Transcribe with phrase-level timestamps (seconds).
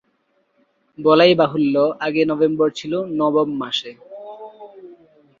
[0.99, 3.79] বলাই বাহুল্য, আগে নভেম্বর ছিলো নবম মাস।